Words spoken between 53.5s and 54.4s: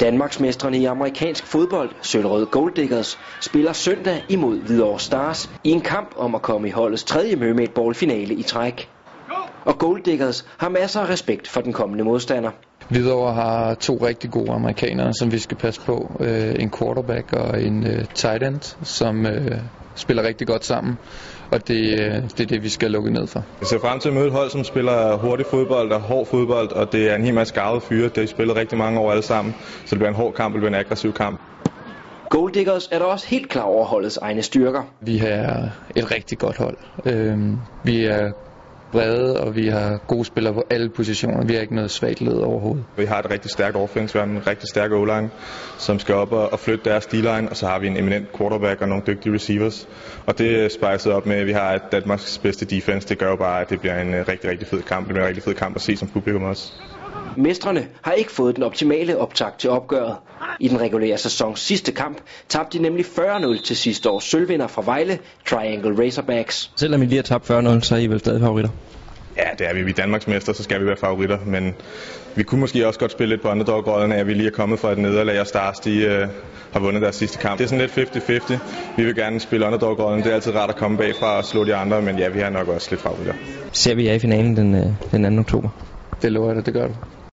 at det bliver en øh,